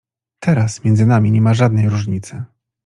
Teraz 0.39 0.83
między 0.83 1.05
nami 1.05 1.31
nie 1.31 1.41
ma 1.41 1.53
żadnej 1.53 1.89
różnicy. 1.89 2.43